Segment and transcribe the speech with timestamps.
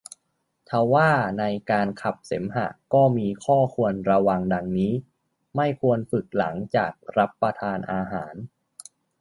[0.69, 4.93] ทว่าในการขับเสมหะก็มีข้อควรระวัง ดังนี้
[5.55, 8.33] ไม่ควรฝึกหลังจากรับประทานอาหาร